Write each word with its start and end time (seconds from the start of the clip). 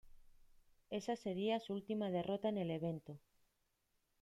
Esa 0.89 1.15
sería 1.15 1.59
su 1.59 1.75
última 1.75 2.09
derrota 2.09 2.49
en 2.49 2.57
el 2.57 2.71
evento. 2.71 3.19